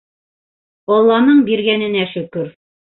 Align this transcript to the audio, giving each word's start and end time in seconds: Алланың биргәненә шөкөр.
Алланың 0.97 1.45
биргәненә 1.53 2.11
шөкөр. 2.19 2.55